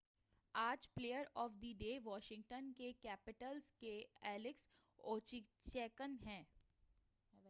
[0.55, 3.93] آج player of the day Washington Capitals کے
[4.21, 4.67] Alex
[4.99, 6.43] Ovechkin ہیں